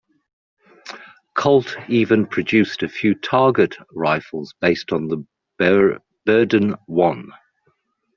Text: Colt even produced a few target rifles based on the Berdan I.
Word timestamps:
Colt 1.35 1.75
even 1.87 2.25
produced 2.25 2.81
a 2.81 2.89
few 2.89 3.13
target 3.13 3.77
rifles 3.93 4.55
based 4.59 4.91
on 4.91 5.09
the 5.09 5.23
Berdan 5.59 6.73
I. 6.73 7.37